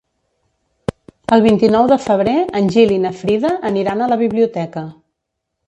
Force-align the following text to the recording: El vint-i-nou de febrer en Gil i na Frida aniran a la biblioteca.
El 1.35 1.43
vint-i-nou 1.47 1.85
de 1.91 1.99
febrer 2.07 2.35
en 2.61 2.73
Gil 2.77 2.95
i 2.97 2.99
na 3.05 3.13
Frida 3.21 3.55
aniran 3.73 4.01
a 4.07 4.11
la 4.15 4.21
biblioteca. 4.25 4.87